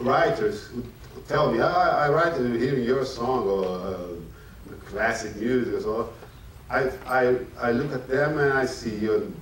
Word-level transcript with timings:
writers 0.00 0.66
who 0.66 0.82
tell 1.28 1.52
me, 1.52 1.60
oh, 1.60 1.66
I 1.66 2.08
write 2.08 2.34
hearing 2.36 2.84
your 2.84 3.04
song 3.04 3.46
or 3.46 3.64
uh, 3.64 3.96
classic 4.86 5.36
music 5.36 5.74
or 5.74 5.80
so. 5.80 6.12
I, 6.70 6.90
I, 7.06 7.36
I 7.60 7.72
look 7.72 7.92
at 7.92 8.08
them 8.08 8.38
and 8.38 8.52
I 8.52 8.66
see 8.66 8.96
you, 8.96 9.34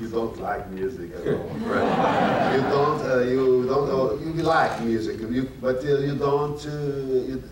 you 0.00 0.08
don't 0.08 0.38
like 0.40 0.68
music 0.70 1.10
at 1.14 1.34
all. 1.34 1.48
Right? 1.62 2.54
you 2.54 2.62
don't, 2.62 3.00
uh, 3.02 3.18
you 3.20 3.66
don't, 3.66 3.90
uh, 3.90 4.14
you 4.24 4.42
like 4.42 4.80
music, 4.82 5.20
you, 5.20 5.50
but 5.60 5.82
you 5.82 6.14
don't, 6.16 6.64
uh, 6.66 6.70
you, 6.70 7.42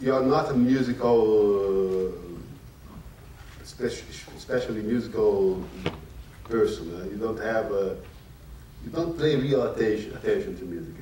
you're 0.00 0.22
not 0.22 0.50
a 0.50 0.54
musical, 0.54 2.08
uh, 2.08 2.12
especially, 3.62 4.08
especially 4.36 4.82
musical 4.82 5.62
person. 6.44 6.94
Uh, 6.94 7.04
you 7.04 7.16
don't 7.16 7.40
have 7.40 7.70
a, 7.72 7.96
you 8.84 8.90
don't 8.90 9.18
pay 9.18 9.36
real 9.36 9.62
attention, 9.72 10.16
attention 10.16 10.56
to 10.58 10.64
music. 10.64 10.94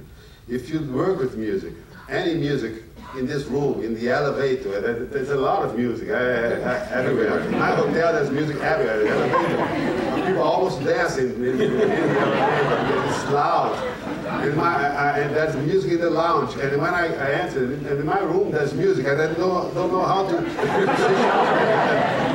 If 0.47 0.69
you 0.69 0.81
work 0.93 1.21
with 1.21 1.37
music, 1.39 1.73
any 2.11 2.35
music 2.35 2.83
in 3.17 3.27
this 3.27 3.45
room, 3.47 3.83
in 3.83 3.95
the 3.95 4.11
elevator, 4.11 5.07
there's 5.07 5.31
a 5.31 5.37
lot 5.37 5.65
of 5.65 5.79
music 5.79 6.11
I, 6.11 6.17
I, 6.17 6.91
everywhere. 6.91 7.41
In 7.41 7.53
my 7.53 7.75
hotel, 7.75 8.13
there's 8.13 8.31
music 8.31 8.59
everywhere. 8.59 8.99
The 8.99 9.09
elevator, 9.09 10.27
people 10.27 10.43
almost 10.43 10.85
dancing 10.85 11.31
in, 11.31 11.41
the 11.41 11.65
elevator. 11.65 13.09
It's 13.09 13.31
loud. 13.31 14.45
In 14.45 14.55
my, 14.55 14.87
I, 14.87 15.19
and 15.21 15.35
there's 15.35 15.57
music 15.57 15.93
in 15.93 16.01
the 16.01 16.11
lounge. 16.11 16.55
And 16.57 16.79
when 16.79 16.93
I, 16.93 17.07
I 17.07 17.33
enter, 17.33 17.65
and 17.65 17.87
in 17.87 18.05
my 18.05 18.19
room, 18.21 18.51
there's 18.51 18.75
music. 18.75 19.07
I 19.07 19.15
don't 19.15 19.39
know, 19.39 19.71
don't 19.73 19.93
know 19.93 20.05
how 20.05 20.29
to. 20.29 20.37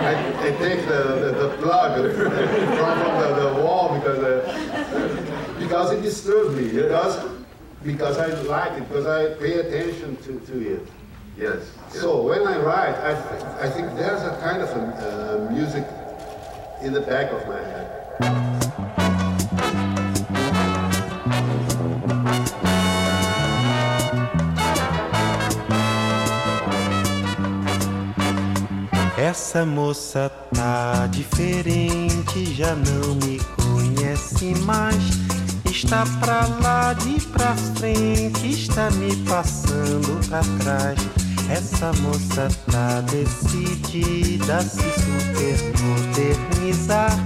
I, 0.01 0.47
I 0.47 0.51
take 0.57 0.87
the, 0.87 1.03
the, 1.13 1.47
the 1.47 1.57
plug 1.57 2.11
from, 2.15 2.31
from 2.31 3.19
the, 3.21 3.49
the 3.49 3.63
wall 3.63 3.93
because, 3.93 4.17
uh, 4.17 5.55
because 5.59 5.91
it 5.91 6.01
disturbs 6.01 6.55
me. 6.55 6.69
It 6.69 6.87
does 6.87 7.38
because 7.83 8.17
I 8.17 8.27
like 8.43 8.73
it, 8.73 8.87
because 8.87 9.05
I 9.05 9.33
pay 9.39 9.59
attention 9.59 10.17
to, 10.23 10.39
to 10.39 10.73
it. 10.73 10.87
Yes. 11.37 11.71
So 11.89 12.21
when 12.23 12.45
I 12.45 12.59
write, 12.59 12.95
I, 12.95 13.11
I 13.61 13.69
think 13.69 13.95
there's 13.95 14.21
a 14.23 14.37
kind 14.41 14.61
of 14.61 14.69
a, 14.69 15.47
uh, 15.47 15.51
music 15.51 15.85
in 16.81 16.93
the 16.93 17.01
back 17.01 17.31
of 17.31 17.47
my 17.47 17.59
head. 17.59 17.95
Essa 29.17 29.65
moça 29.65 30.29
tá 30.53 31.07
diferente, 31.07 32.53
já 32.55 32.75
não 32.75 33.15
me 33.15 33.39
conhece 33.55 34.55
mais. 34.65 35.38
Está 35.81 36.03
pra 36.19 36.45
lá 36.61 36.91
de 36.91 37.21
pra 37.27 37.55
frente, 37.55 38.51
está 38.51 38.91
me 38.91 39.15
passando 39.23 40.19
pra 40.27 40.41
trás. 40.61 40.99
Essa 41.49 41.93
moça 42.01 42.49
tá 42.69 42.99
decidida 42.99 44.57
a 44.57 44.61
se 44.61 44.83
super 44.99 45.81
modernizar. 45.81 47.17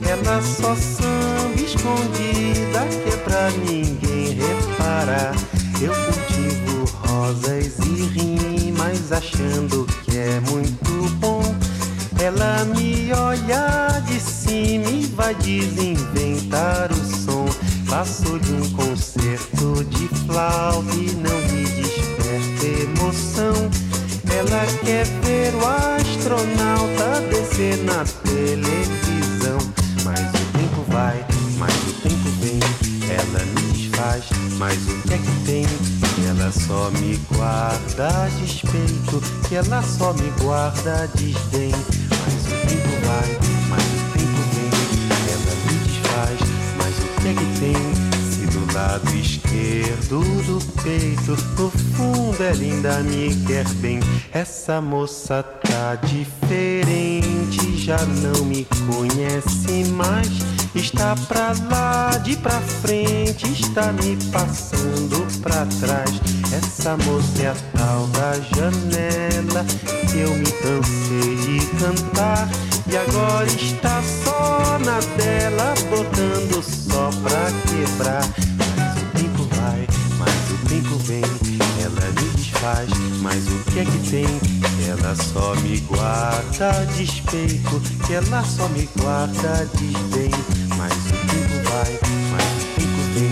Ela 0.00 0.40
só 0.40 0.76
samba 0.76 1.60
escondida 1.60 2.86
que 3.02 3.08
é 3.08 3.16
pra 3.24 3.50
ninguém 3.66 4.38
reparar. 4.38 5.34
Eu 5.82 5.92
cultivo 5.92 6.84
rosas 7.04 7.78
e 7.80 8.02
rimas 8.16 9.10
achando 9.10 9.84
que 10.04 10.16
é 10.16 10.40
muito 10.48 11.10
bom. 11.16 11.42
Ela 12.20 12.64
me 12.64 13.12
olha 13.12 14.00
de 14.06 14.20
cima 14.20 14.88
e 14.88 15.04
vai 15.06 15.34
desinventar 15.34 16.92
o 16.92 17.24
som. 17.24 17.37
Passo 17.88 18.38
de 18.38 18.52
um 18.52 18.70
concerto 18.70 19.82
de 19.84 20.08
flauta 20.26 20.94
e 20.94 21.10
não 21.16 21.38
me 21.48 21.64
desperta 21.64 22.66
emoção. 22.82 23.70
Ela 24.30 24.66
quer 24.84 25.06
ver 25.24 25.54
o 25.54 25.66
astronauta 25.66 27.20
descer 27.30 27.78
na 27.84 28.04
televisão. 28.24 29.58
Mas 30.04 30.20
o 30.20 30.58
tempo 30.58 30.84
vai, 30.88 31.24
mas 31.58 31.74
o 31.74 31.92
tempo 32.02 32.28
vem. 32.40 32.60
Ela 33.10 33.44
me 33.46 33.72
desfaz, 33.72 34.24
mas 34.58 34.76
o 34.86 35.02
que 35.02 35.14
é 35.14 35.18
que 35.18 35.44
tem? 35.46 35.66
Ela 36.28 36.52
só 36.52 36.90
me 36.90 37.16
guarda 37.32 38.28
despeito, 38.38 39.22
que 39.48 39.54
ela 39.54 39.82
só 39.82 40.12
me 40.12 40.30
guarda 40.42 41.08
desdém. 41.14 41.72
Mas 42.10 42.46
o 42.46 42.66
tempo 42.68 43.06
vai, 43.06 43.57
é 47.38 47.58
tem? 47.60 47.74
Se 48.30 48.46
do 48.46 48.74
lado 48.74 49.14
esquerdo 49.16 50.20
do 50.44 50.82
peito, 50.82 51.32
no 51.56 51.70
fundo 51.70 52.42
ela 52.42 52.60
ainda 52.60 52.98
me 53.02 53.34
quer 53.46 53.68
bem. 53.74 54.00
Essa 54.32 54.80
moça 54.80 55.42
tá 55.42 55.94
diferente, 55.96 57.77
já 57.88 57.96
não 58.04 58.44
me 58.44 58.66
conhece 58.86 59.90
mais. 59.92 60.28
Está 60.74 61.16
pra 61.26 61.54
lá, 61.70 62.18
de 62.18 62.36
pra 62.36 62.60
frente, 62.60 63.50
está 63.50 63.90
me 63.92 64.14
passando 64.30 65.26
pra 65.40 65.64
trás. 65.80 66.20
Essa 66.52 66.98
moça 66.98 67.42
é 67.42 67.46
a 67.46 67.54
tal 67.74 68.06
da 68.08 68.34
janela 68.54 69.64
eu 70.14 70.34
me 70.34 70.52
cansei 70.52 71.36
de 71.36 71.66
cantar. 71.78 72.46
E 72.90 72.96
agora 72.96 73.46
está 73.46 74.02
só 74.02 74.78
na 74.84 75.00
dela, 75.16 75.74
botando 75.88 76.62
só 76.62 77.10
pra 77.22 77.50
quebrar. 77.70 78.67
Desfaz, 82.58 82.88
mas 83.22 83.46
o 83.46 83.70
que 83.70 83.78
é 83.78 83.84
que 83.84 84.10
tem? 84.10 84.26
Ela 84.88 85.14
só 85.14 85.54
me 85.60 85.78
guarda 85.78 86.84
despeito, 86.96 87.80
que 88.04 88.14
ela 88.14 88.42
só 88.42 88.68
me 88.70 88.88
guarda 88.98 89.64
desdém. 89.74 90.30
Mas 90.76 90.92
o 90.92 91.12
tempo 91.28 91.70
vai, 91.70 92.00
mas 92.32 92.62
o 92.62 92.66
tempo 92.74 93.00
vem. 93.14 93.30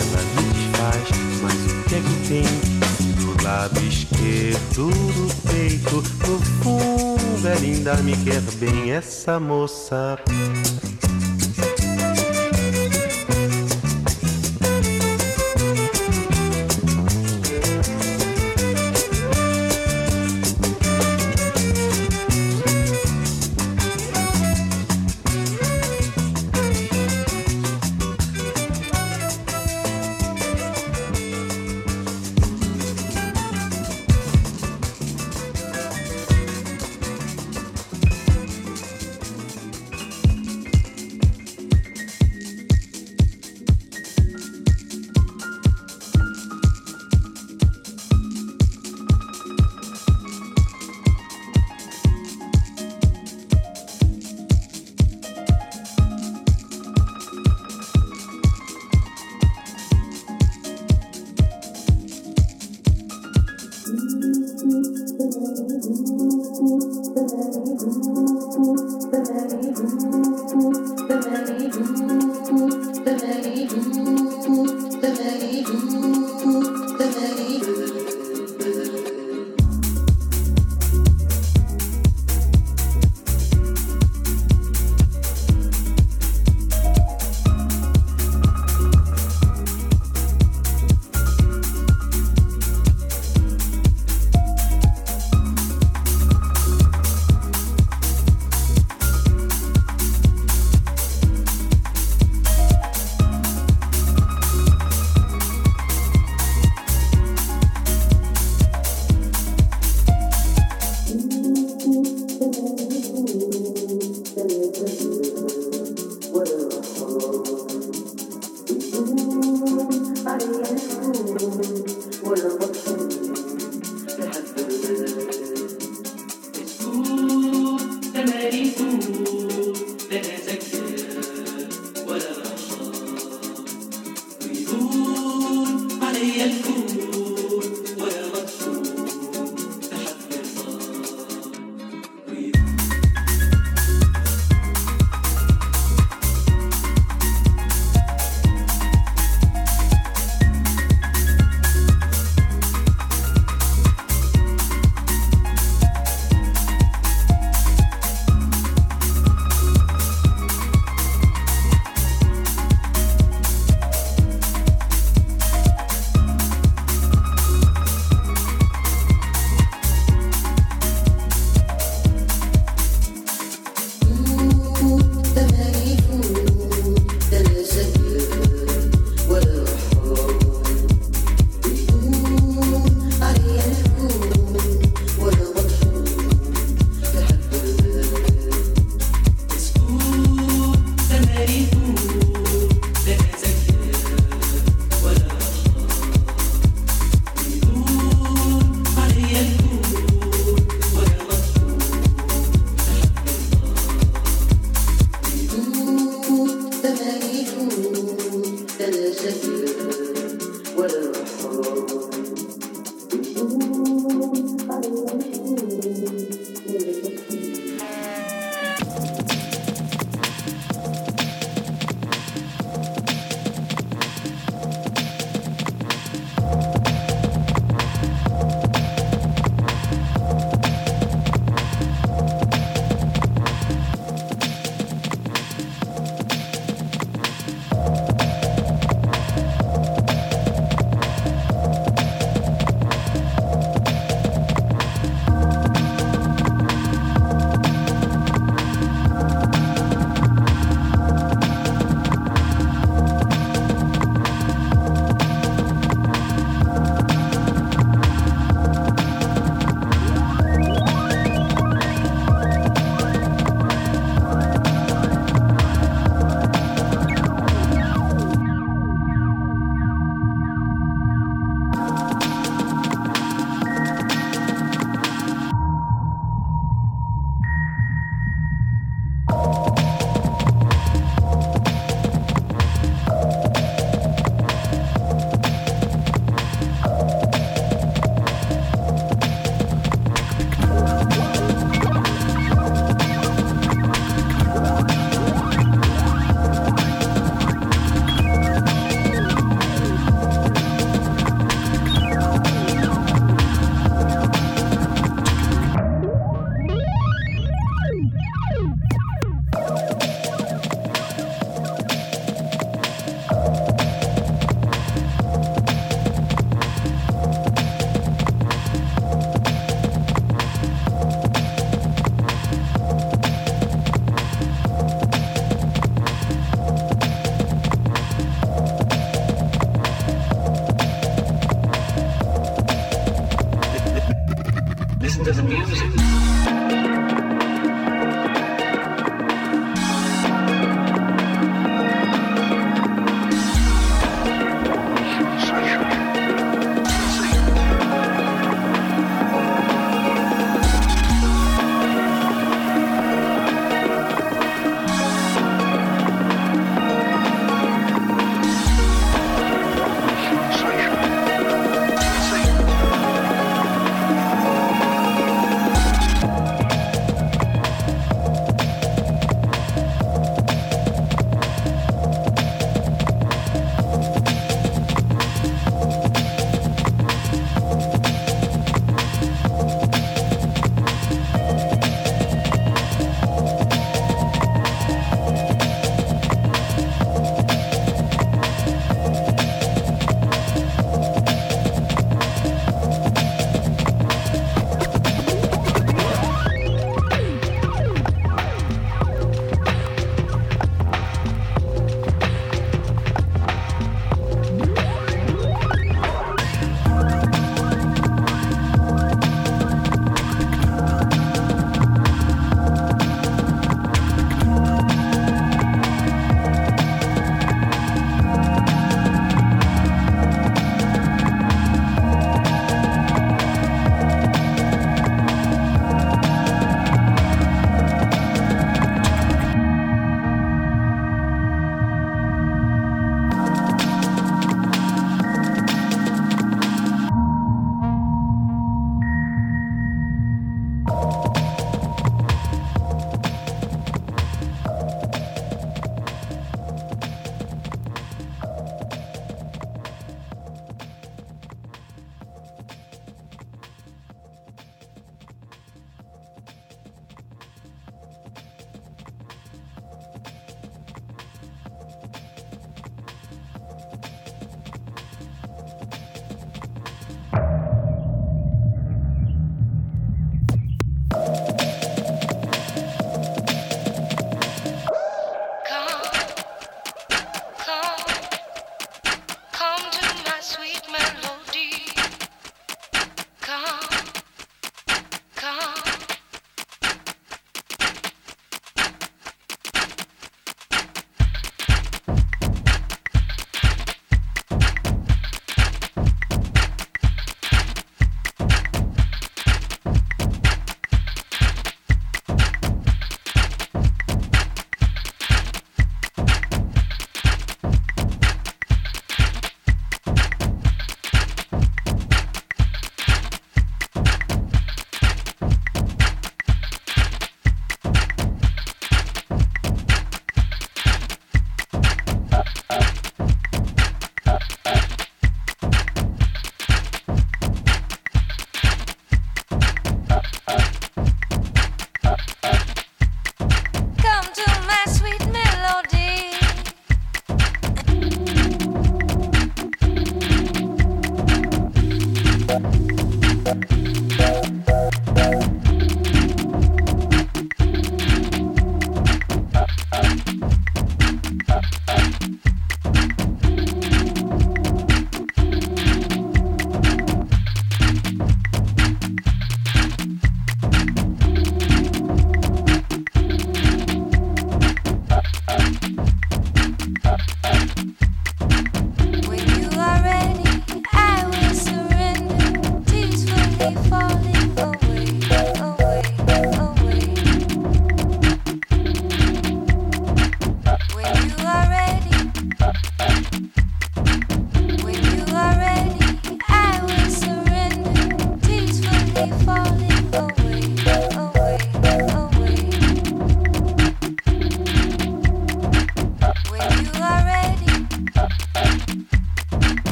Ela 0.00 0.20
me 0.34 0.42
desfaz, 0.52 1.06
mas 1.42 1.54
o 1.54 1.84
que 1.84 1.94
é 1.94 2.00
que 2.00 2.16
tem? 2.28 2.44
Do 3.24 3.44
lado 3.44 3.78
esquerdo 3.86 4.90
do 4.90 5.48
peito, 5.48 6.02
no 6.26 6.40
fundo 6.60 7.46
ela 7.46 7.60
ainda 7.60 7.94
me 7.98 8.16
quer 8.16 8.40
bem. 8.58 8.90
Essa 8.90 9.38
moça. 9.38 10.18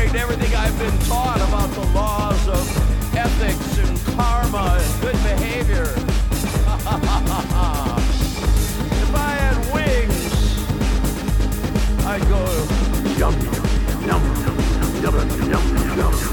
everything 0.00 0.54
I've 0.54 0.78
been 0.78 0.98
taught 1.00 1.36
about 1.48 1.70
the 1.70 1.80
laws 1.92 2.48
of 2.48 3.16
ethics 3.16 3.78
and 3.78 3.98
karma 4.16 4.78
and 4.80 5.00
good 5.02 5.12
behavior. 5.22 5.92
if 9.02 9.14
I 9.14 9.32
had 9.42 9.56
wings, 9.74 10.66
I'd 12.06 12.22
go 12.28 12.42
yum 13.18 13.34
yum 13.40 13.64
yum 14.06 14.22
yum 15.02 15.16
yum 15.50 15.50
yum 15.50 15.98
yum. 15.98 16.31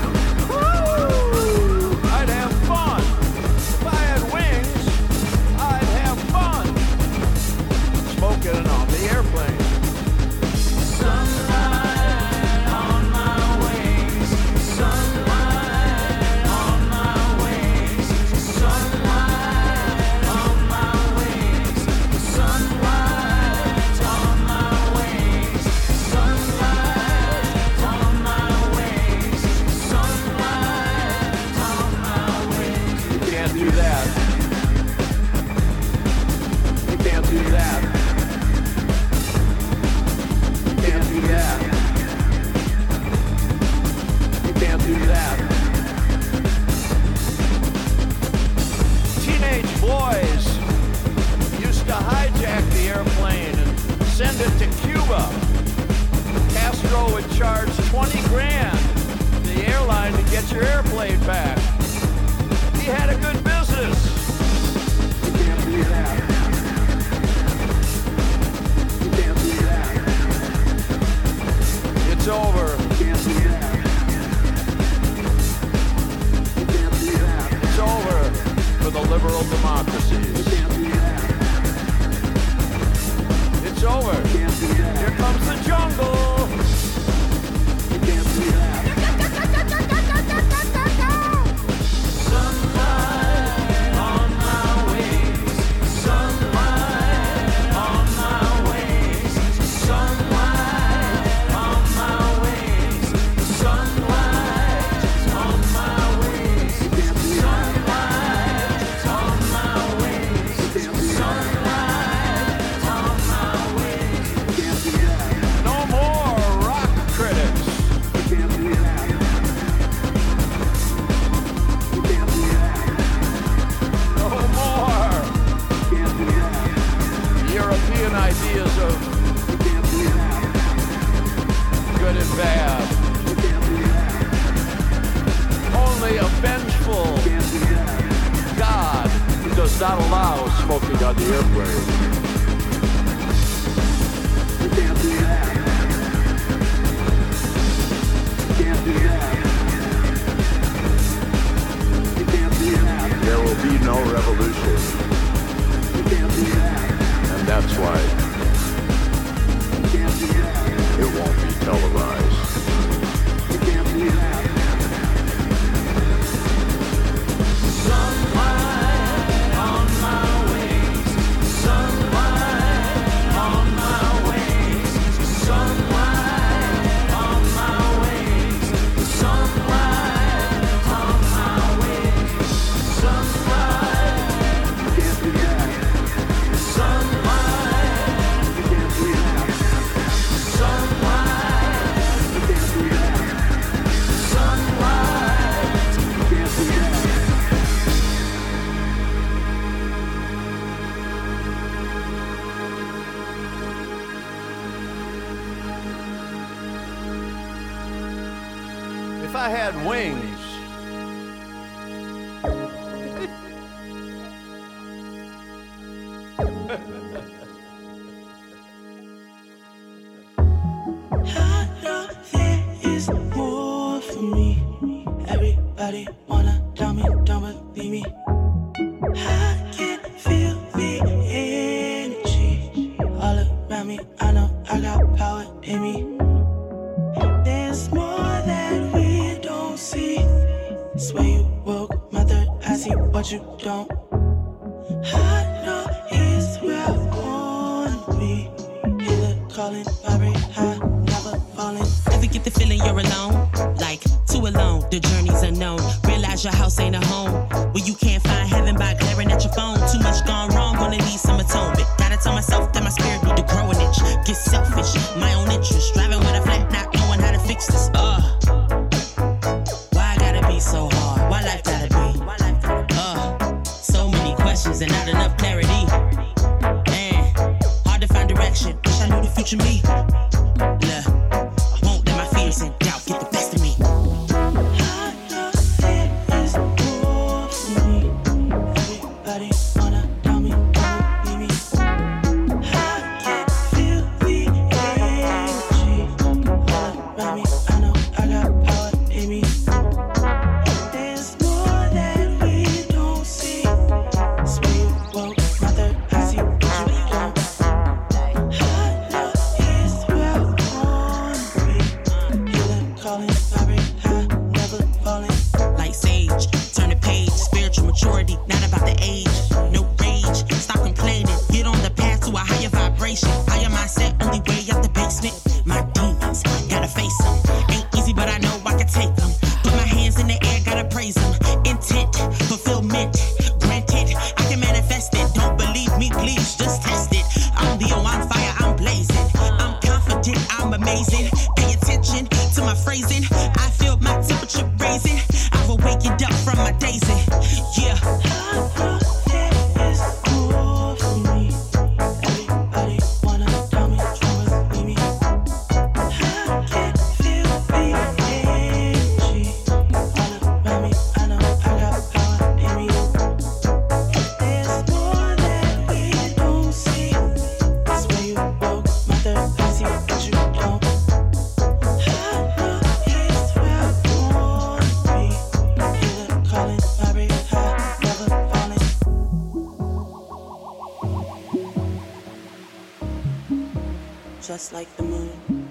like 384.71 384.95
the 384.97 385.03
moon. 385.03 385.67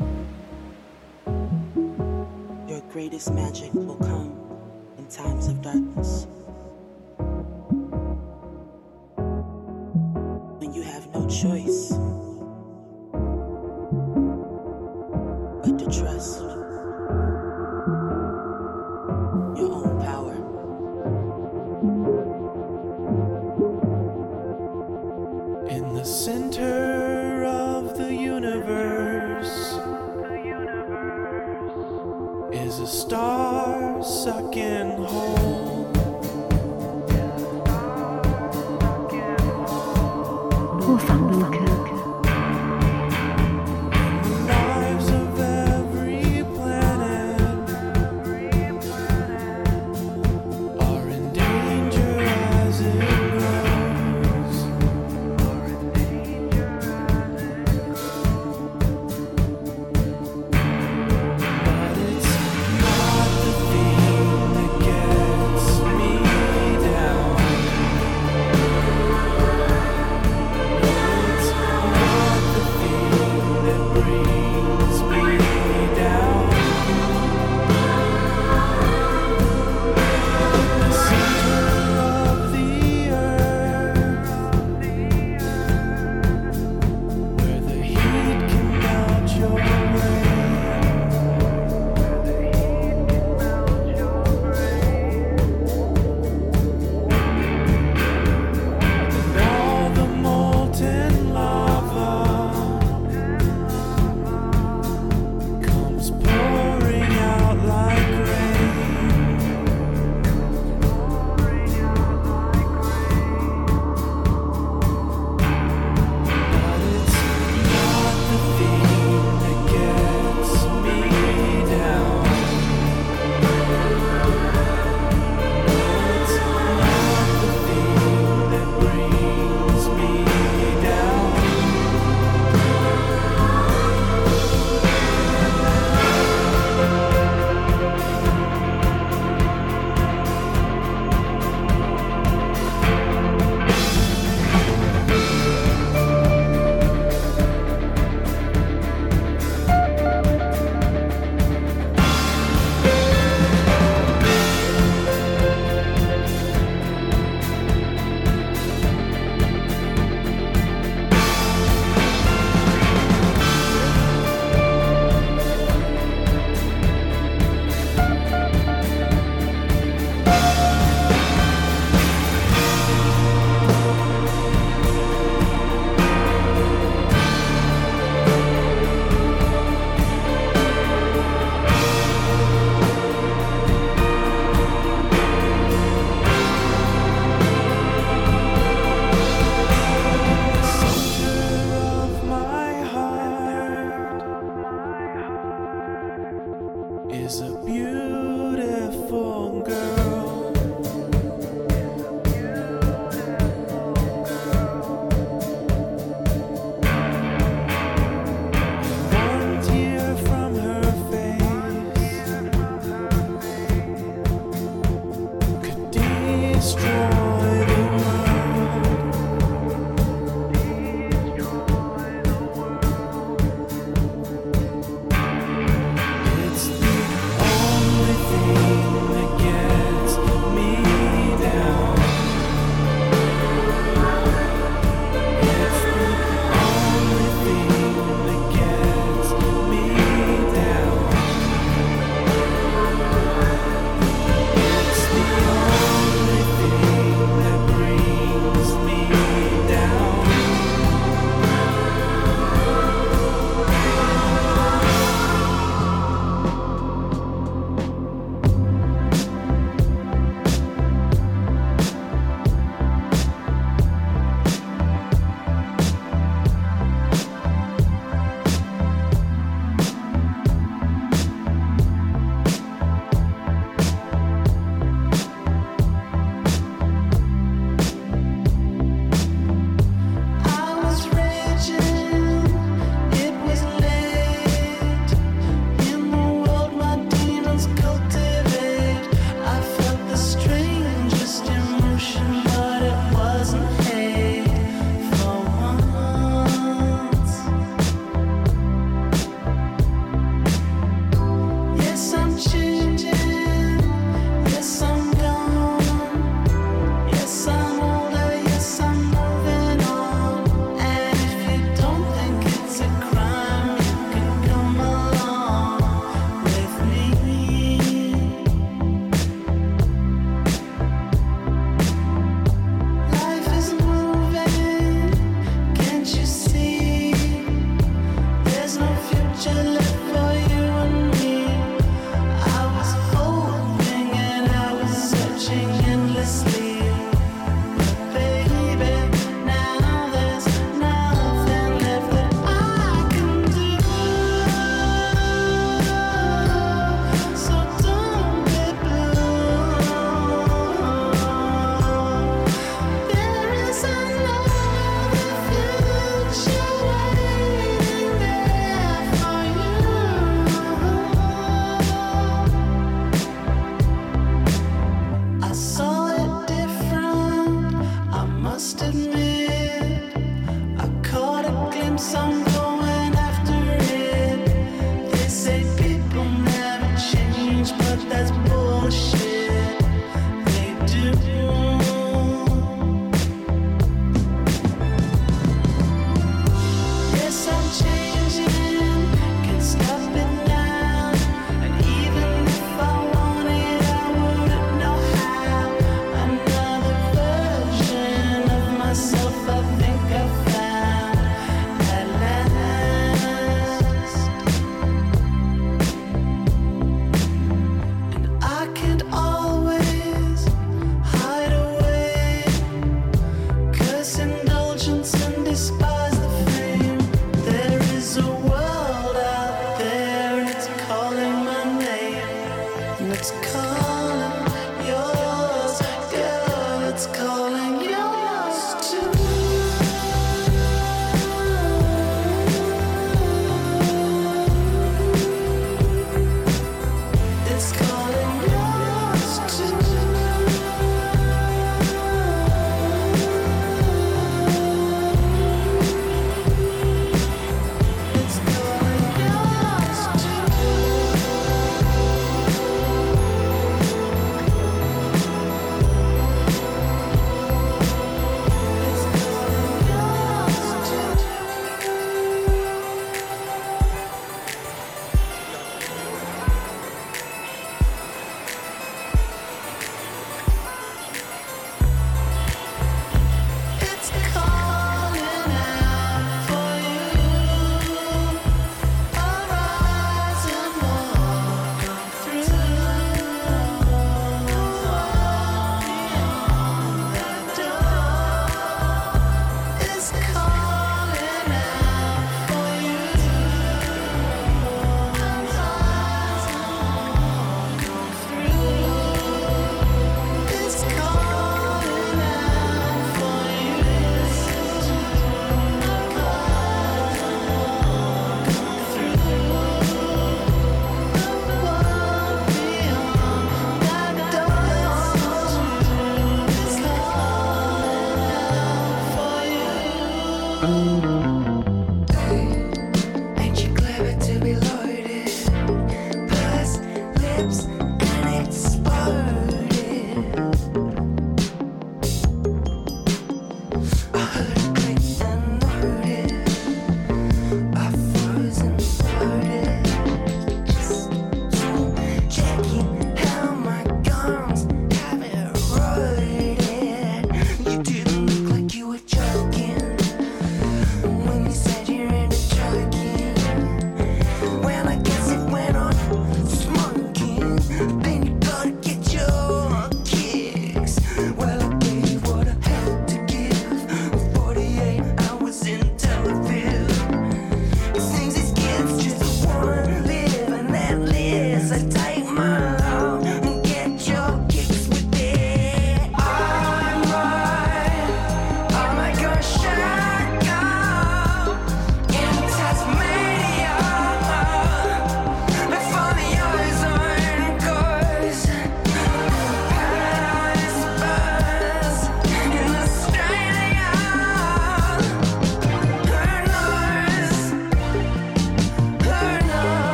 Your 2.66 2.80
greatest 2.92 3.32
magic 3.32 3.72
will 3.74 3.96
come 3.96 4.34
in 4.98 5.06
times 5.06 5.46
of 5.48 5.62
darkness. 5.62 6.26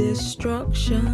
destruction. 0.00 1.06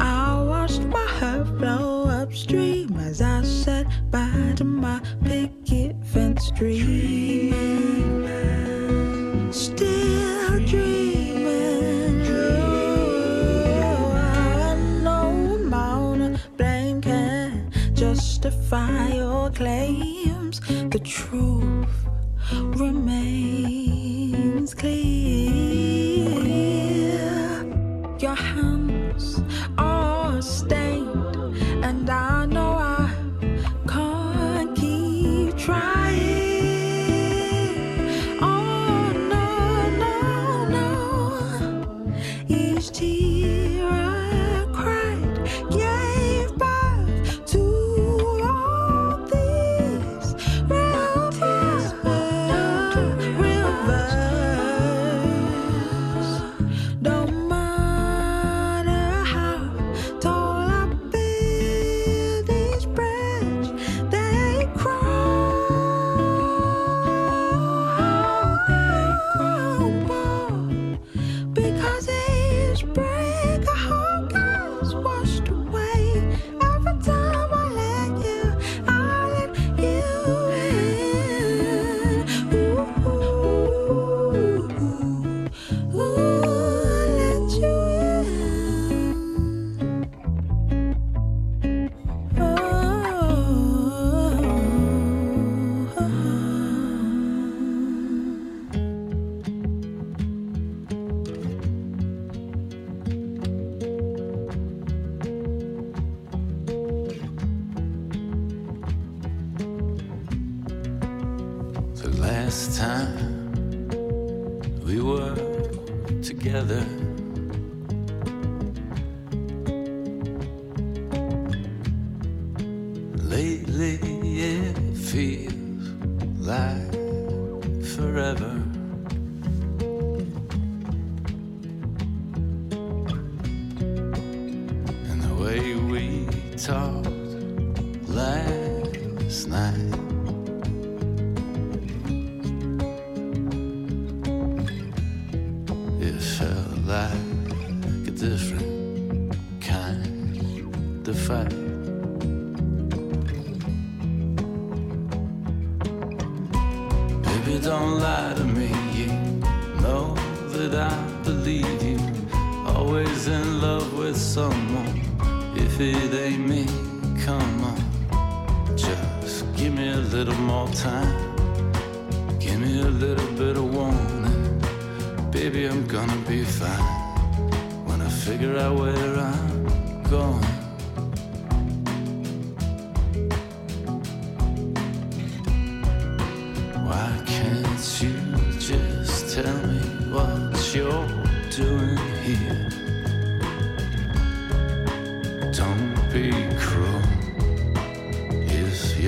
I 0.00 0.42
watched 0.42 0.84
my 0.84 1.08
heart 1.18 1.46
flow 1.58 2.04
upstream 2.04 2.96
as 2.98 3.20
I 3.20 3.42
sat 3.42 3.86
by 4.10 4.54
to 4.56 4.64
my 4.64 5.00
picket 5.22 5.96
fence 6.12 6.50
tree. 6.52 7.17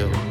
radio. 0.09 0.30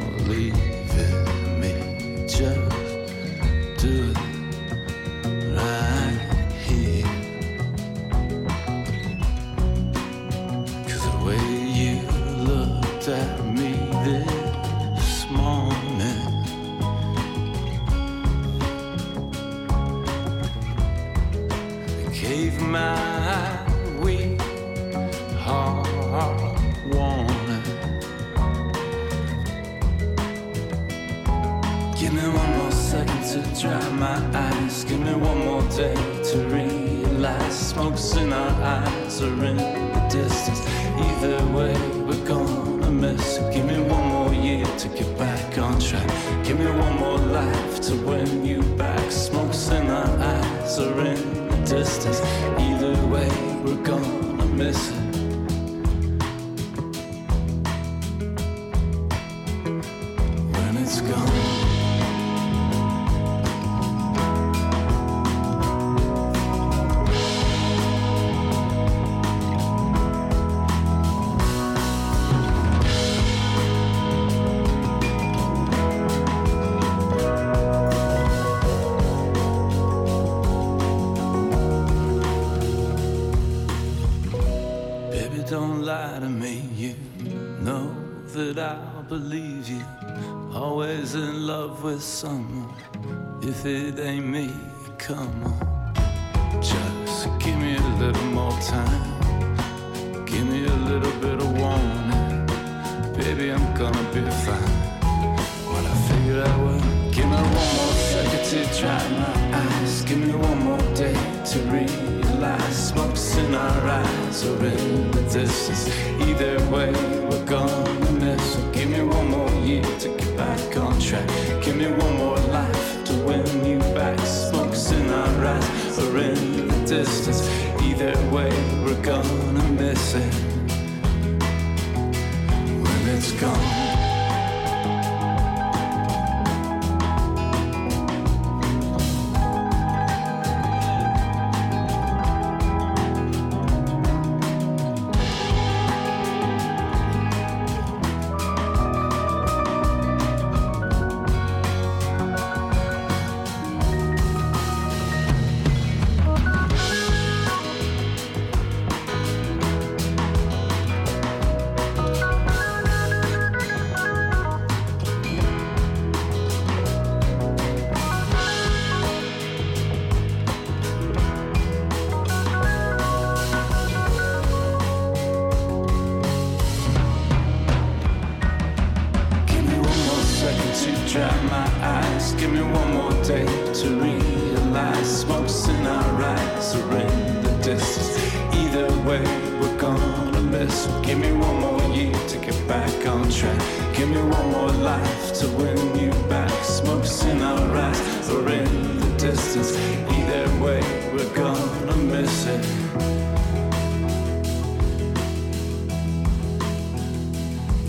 distance. 199.54 199.78
Either 200.12 200.64
way, 200.64 200.80
we're 201.12 201.34
gonna 201.34 201.96
miss 201.98 202.46
it. 202.46 202.66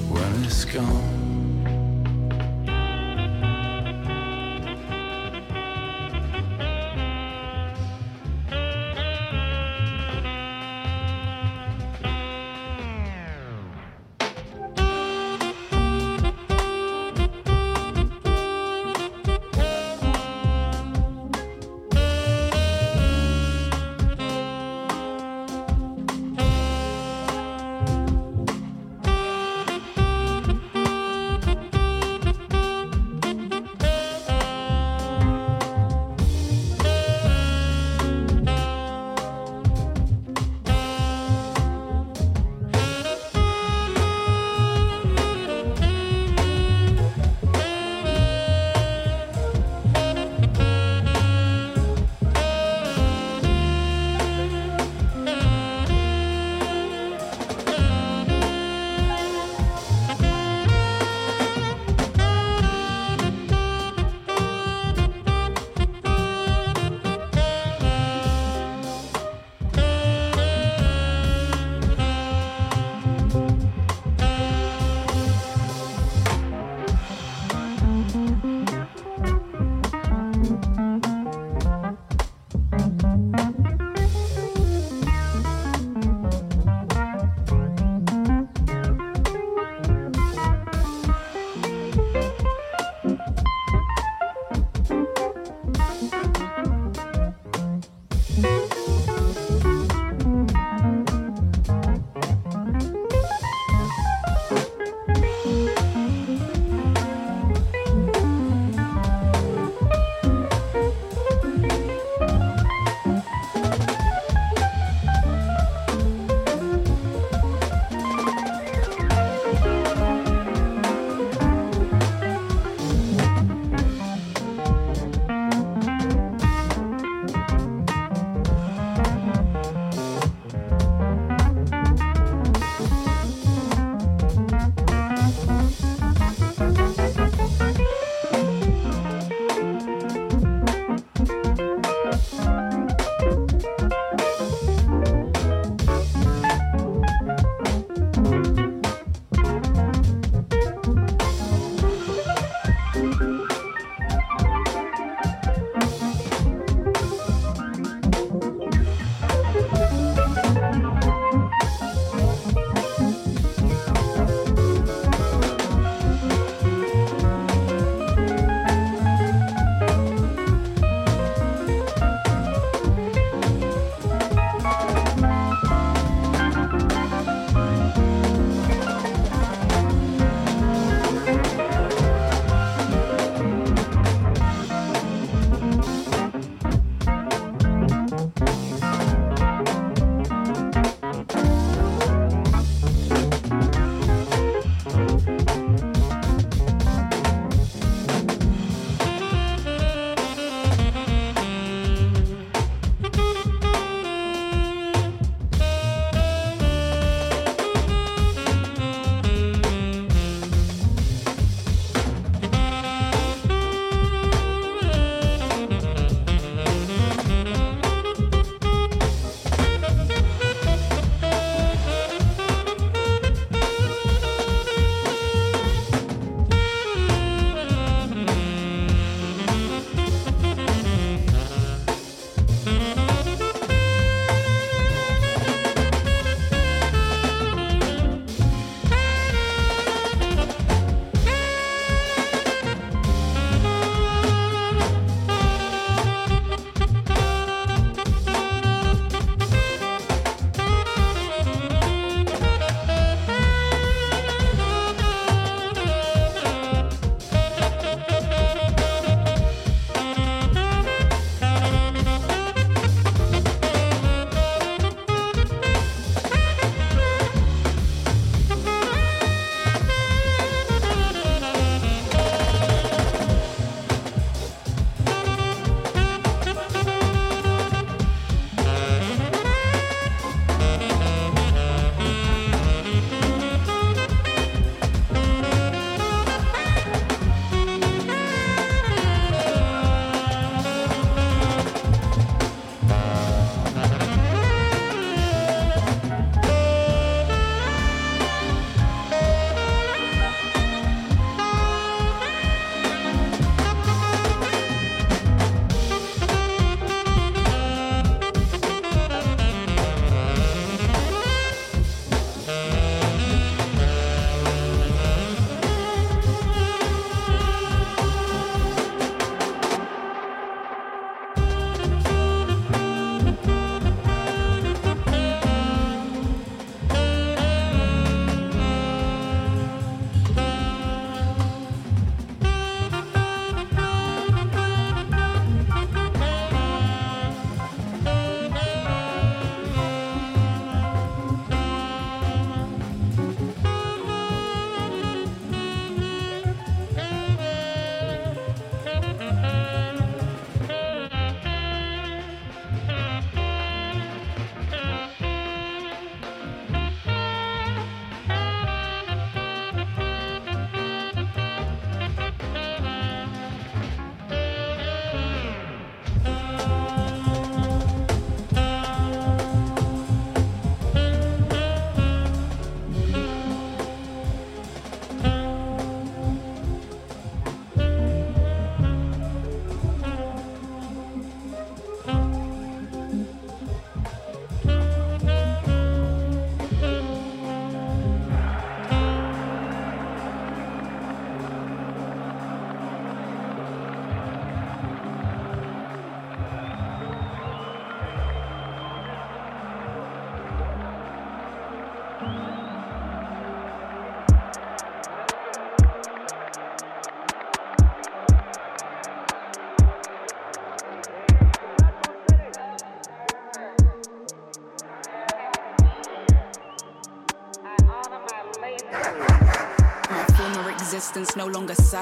When 0.08 0.44
it's 0.44 0.64
gone. 0.64 1.09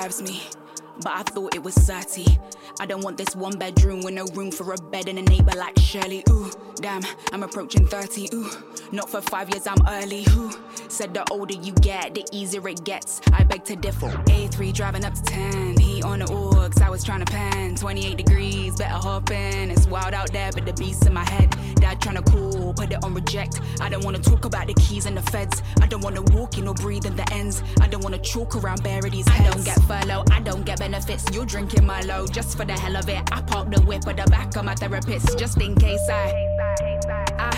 Serves 0.03 0.23
me. 0.23 0.43
But 1.03 1.13
I 1.13 1.23
thought 1.23 1.55
it 1.55 1.63
was 1.63 1.75
30. 1.75 2.27
I 2.81 2.87
don't 2.87 3.03
want 3.03 3.17
this 3.17 3.35
one 3.35 3.57
bedroom 3.59 4.03
with 4.03 4.15
no 4.15 4.27
room 4.35 4.51
for 4.51 4.73
a 4.73 4.77
bed 4.77 5.09
and 5.09 5.19
a 5.19 5.23
neighbor 5.23 5.53
like 5.57 5.79
Shirley. 5.79 6.25
Ooh, 6.29 6.51
damn, 6.77 7.03
I'm 7.33 7.43
approaching 7.43 7.87
30. 7.87 8.29
Ooh, 8.35 8.51
not 8.93 9.09
for 9.11 9.21
five 9.21 9.49
years, 9.51 9.67
I'm 9.67 9.79
early. 9.89 10.23
Who 10.25 10.53
said 10.89 11.15
the 11.15 11.25
older 11.31 11.55
you 11.55 11.73
get, 11.73 12.15
the 12.15 12.25
easier 12.33 12.69
it 12.69 12.85
gets? 12.85 13.21
I 13.33 13.45
beg 13.45 13.65
to 13.65 13.77
differ. 13.77 14.09
A3 14.09 14.73
driving 14.73 15.05
up 15.05 15.15
to 15.15 15.23
10. 15.23 15.88
On 16.03 16.21
the 16.21 16.27
orgs, 16.27 16.81
I 16.81 16.91
was 16.91 17.03
trying 17.03 17.25
to 17.25 17.31
pan. 17.31 17.75
28 17.75 18.17
degrees, 18.17 18.77
better 18.77 18.95
hop 18.95 19.31
in. 19.31 19.71
It's 19.71 19.87
wild 19.87 20.15
out 20.15 20.33
there, 20.33 20.51
but 20.53 20.65
the 20.65 20.73
beast 20.73 21.07
in 21.07 21.13
my 21.13 21.25
head. 21.29 21.51
Dad 21.77 22.01
trying 22.01 22.17
to 22.17 22.23
call, 22.23 22.73
put 22.75 22.93
it 22.93 23.03
on 23.05 23.15
reject. 23.15 23.61
I 23.81 23.89
don't 23.89 24.05
wanna 24.05 24.19
talk 24.19 24.45
about 24.45 24.67
the 24.67 24.75
keys 24.75 25.07
and 25.07 25.17
the 25.17 25.23
feds. 25.23 25.63
I 25.81 25.87
don't 25.87 26.03
wanna 26.03 26.23
walk 26.23 26.59
in 26.59 26.69
or 26.69 26.75
breathe 26.75 27.07
in 27.07 27.17
the 27.17 27.31
ends. 27.33 27.63
I 27.81 27.89
don't 27.89 28.03
wanna 28.03 28.19
chalk 28.19 28.57
around 28.57 28.83
these 28.83 29.29
heads. 29.29 29.49
I 29.49 29.51
don't 29.51 29.65
get 29.65 29.83
furlough, 29.83 30.25
I 30.31 30.41
don't 30.41 30.65
get 30.65 30.79
benefits. 30.79 31.25
You're 31.33 31.47
drinking 31.47 31.87
my 31.87 32.01
low 32.03 32.27
just 32.27 32.57
for 32.57 32.65
the 32.65 32.75
hell 32.75 32.97
of 32.97 33.09
it. 33.09 33.23
I 33.33 33.43
park 33.43 33.71
the 33.71 33.81
whip 33.83 34.07
at 34.07 34.17
the 34.17 34.31
back 34.31 34.57
of 34.57 34.65
my 34.65 34.75
therapist 34.75 35.39
just 35.39 35.61
in 35.61 35.75
case 35.75 36.09
I. 36.11 36.48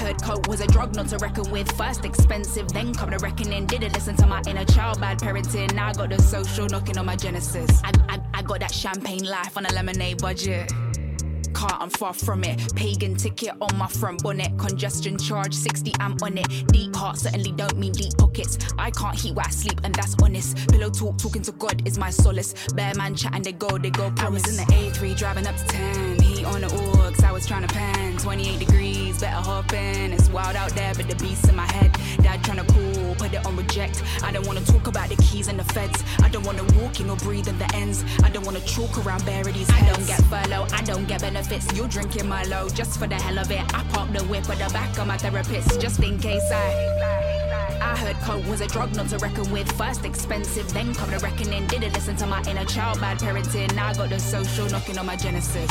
Heard 0.01 0.22
coke 0.22 0.48
was 0.48 0.62
a 0.62 0.66
drug 0.66 0.94
not 0.97 1.09
to 1.09 1.18
reckon 1.18 1.51
with. 1.51 1.70
First 1.72 2.06
expensive, 2.06 2.68
then 2.68 2.94
come 2.94 3.10
the 3.10 3.18
reckoning. 3.18 3.66
Didn't 3.66 3.93
listen 3.93 4.16
to 4.16 4.27
my 4.27 4.40
inner 4.47 4.64
child, 4.64 4.98
bad 4.98 5.18
parenting. 5.18 5.74
Now 5.74 5.89
I 5.89 5.93
got 5.93 6.09
the 6.09 6.22
social 6.22 6.66
knocking 6.68 6.97
on 6.97 7.05
my 7.05 7.16
genesis. 7.16 7.82
I, 7.85 7.93
I, 8.09 8.18
I 8.32 8.43
got 8.43 8.60
that 8.60 8.72
champagne 8.72 9.24
life 9.24 9.59
on 9.59 9.66
a 9.66 9.72
lemonade 9.74 10.22
budget 10.22 10.72
car, 11.52 11.77
I'm 11.81 11.90
far 11.90 12.12
from 12.12 12.44
it. 12.44 12.74
Pagan 12.74 13.14
ticket 13.16 13.55
on 13.60 13.77
my 13.77 13.86
front 13.86 14.22
bonnet. 14.22 14.56
Congestion 14.59 15.18
charge, 15.18 15.55
60 15.55 15.93
amp 16.01 16.22
on 16.22 16.39
it. 16.39 16.48
Deep 16.68 16.94
heart 16.94 17.18
certainly 17.18 17.52
don't 17.52 17.77
mean 17.77 17.93
deep 17.93 18.16
pockets. 18.16 18.59
I 18.78 18.90
can't 18.90 19.14
heat 19.16 19.35
where 19.35 19.47
I 19.47 19.51
sleep, 19.51 19.81
and 19.85 19.94
that's 19.94 20.14
honest. 20.22 20.68
Pillow 20.68 20.90
talk, 20.90 21.18
talking 21.18 21.43
to 21.43 21.52
God 21.52 21.86
is 21.86 21.98
my 21.98 22.10
solace. 22.10 22.55
Bear 22.74 22.94
man 22.94 23.14
chatting, 23.14 23.43
they 23.43 23.52
go, 23.52 23.78
they 23.78 23.90
go. 23.90 24.10
Promise. 24.10 24.20
I 24.20 24.28
was 24.28 24.48
in 24.48 24.56
the 24.56 24.72
A3 24.72 25.16
driving 25.16 25.47
up 25.47 25.56
to 25.56 25.64
10. 25.64 26.20
Heat 26.20 26.44
on 26.44 26.60
the 26.60 26.68
orgs, 26.68 27.24
I 27.24 27.32
was 27.32 27.47
trying 27.47 27.66
to 27.66 27.74
pan. 27.74 28.18
28 28.18 28.59
degrees, 28.59 29.20
better 29.20 29.36
hop 29.36 29.72
in. 29.72 30.12
It's 30.12 30.28
wild 30.31 30.56
out 30.56 30.70
there, 30.74 30.94
but 30.94 31.09
the 31.09 31.16
beast 31.16 31.48
in 31.48 31.56
my 31.56 31.70
head. 31.72 31.93
Dad 32.22 32.44
trying 32.44 32.64
to 32.64 32.72
call, 32.72 33.14
put 33.16 33.32
it 33.32 33.44
on 33.44 33.56
reject. 33.56 34.02
I 34.22 34.32
don't 34.32 34.47
wanna 34.47 34.62
talk 34.62 34.86
about 34.86 35.09
the 35.09 35.16
keys 35.16 35.48
and 35.48 35.59
the 35.59 35.64
feds. 35.64 36.02
I 36.22 36.28
don't 36.28 36.44
wanna 36.44 36.64
walk 36.81 37.01
in 37.01 37.10
or 37.10 37.16
breathe 37.16 37.48
in 37.48 37.59
the 37.59 37.70
ends. 37.74 38.05
I 38.22 38.31
don't 38.31 38.44
wanna 38.44 38.60
chalk 38.60 39.05
around 39.05 39.24
bury 39.24 39.52
these 39.52 39.70
heads. 39.70 39.90
I 39.90 39.94
don't 39.94 40.06
get 40.06 40.22
furlough, 40.31 40.66
I 40.72 40.82
don't 40.82 41.06
get 41.09 41.20
benefits 41.20 41.39
benefits. 41.40 41.76
You're 41.76 41.88
drinking 41.88 42.28
my 42.28 42.42
low 42.44 42.68
just 42.68 42.98
for 42.98 43.06
the 43.06 43.14
hell 43.14 43.38
of 43.38 43.50
it. 43.50 43.62
I 43.74 43.82
park 43.84 44.12
the 44.12 44.22
whip 44.24 44.48
at 44.48 44.58
the 44.58 44.72
back 44.72 44.98
of 44.98 45.06
my 45.06 45.16
therapist 45.16 45.80
just 45.80 46.02
in 46.02 46.18
case 46.18 46.50
I. 46.50 47.78
I 47.80 47.96
heard 47.96 48.16
coke 48.16 48.46
was 48.46 48.60
a 48.60 48.66
drug 48.66 48.94
not 48.94 49.08
to 49.08 49.18
reckon 49.18 49.50
with. 49.50 49.70
First 49.72 50.04
expensive, 50.04 50.72
then 50.72 50.94
come 50.94 51.10
the 51.10 51.18
reckoning. 51.18 51.66
Didn't 51.66 51.94
listen 51.94 52.16
to 52.16 52.26
my 52.26 52.42
inner 52.42 52.64
child, 52.64 53.00
bad 53.00 53.18
parenting. 53.18 53.74
Now 53.74 53.88
I 53.88 53.94
got 53.94 54.10
the 54.10 54.18
social 54.18 54.68
knocking 54.68 54.98
on 54.98 55.06
my 55.06 55.16
genesis. 55.16 55.70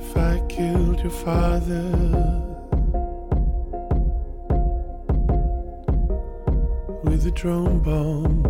If 0.00 0.16
I 0.16 0.40
killed 0.48 1.00
your 1.00 1.10
father, 1.10 1.90
with 7.04 7.26
a 7.26 7.30
drone 7.34 7.80
bomb. 7.80 8.41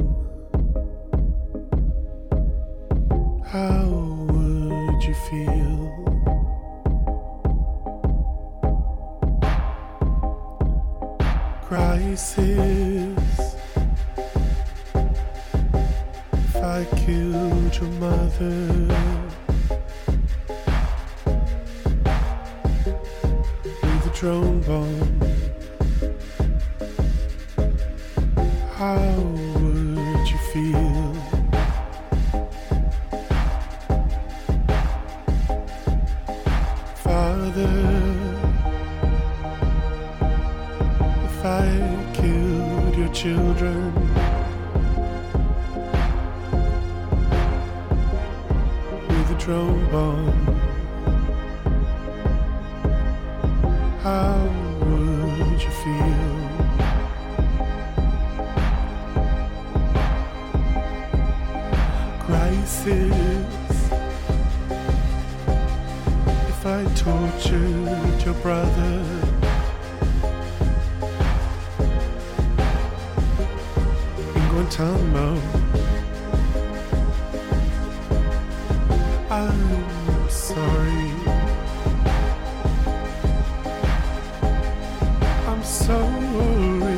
sorry. 85.64 86.91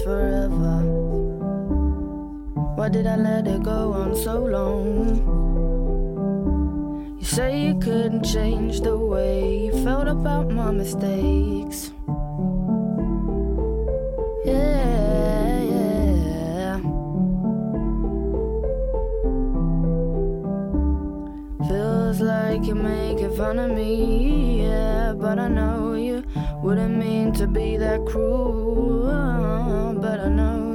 forever. 0.00 0.82
Why 2.76 2.88
did 2.88 3.06
I 3.06 3.16
let 3.16 3.46
it 3.46 3.62
go 3.62 3.92
on 3.92 4.16
so 4.16 4.42
long? 4.42 5.18
You 7.18 7.24
say 7.24 7.66
you 7.66 7.78
couldn't 7.78 8.24
change 8.24 8.80
the 8.80 8.96
way 8.98 9.66
you 9.66 9.72
felt 9.84 10.08
about 10.08 10.50
my 10.50 10.70
mistakes. 10.70 11.92
Yeah, 14.44 15.62
yeah. 15.62 16.78
Feels 21.68 22.20
like 22.20 22.66
you're 22.66 22.76
making 22.76 23.34
fun 23.36 23.58
of 23.58 23.70
me, 23.70 24.66
yeah, 24.66 25.14
but 25.16 25.38
I 25.38 25.48
know 25.48 25.83
wouldn't 26.64 26.96
mean 26.96 27.30
to 27.34 27.46
be 27.46 27.76
that 27.76 28.06
cruel, 28.06 29.04
but 30.00 30.18
I 30.18 30.30
know. 30.30 30.73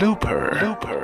Looper. 0.00 0.58
Looper. 0.62 0.99